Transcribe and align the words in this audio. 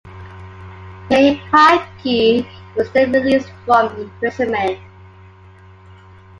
Bayhaqi 1.09 2.43
was 2.75 2.89
then 2.91 3.11
released 3.11 3.51
from 3.67 3.95
imprisonment. 3.99 4.79